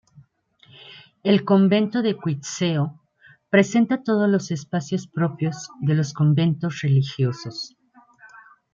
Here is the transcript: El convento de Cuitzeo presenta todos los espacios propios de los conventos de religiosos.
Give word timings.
El 1.21 1.45
convento 1.45 2.01
de 2.01 2.17
Cuitzeo 2.17 3.03
presenta 3.51 4.01
todos 4.01 4.27
los 4.27 4.49
espacios 4.49 5.05
propios 5.05 5.69
de 5.79 5.93
los 5.93 6.11
conventos 6.11 6.79
de 6.81 6.87
religiosos. 6.87 7.77